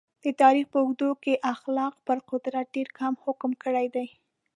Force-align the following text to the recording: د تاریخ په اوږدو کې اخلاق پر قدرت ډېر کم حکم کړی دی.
د 0.23 0.25
تاریخ 0.41 0.65
په 0.73 0.77
اوږدو 0.81 1.09
کې 1.23 1.41
اخلاق 1.53 1.93
پر 2.05 2.17
قدرت 2.29 2.65
ډېر 2.75 2.87
کم 2.97 3.13
حکم 3.23 3.51
کړی 3.63 3.87
دی. 3.95 4.07